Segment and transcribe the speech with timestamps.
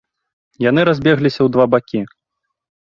[0.69, 2.01] Яны разбегліся ў два бакі.